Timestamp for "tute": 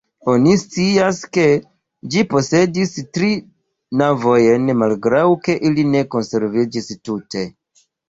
7.09-7.51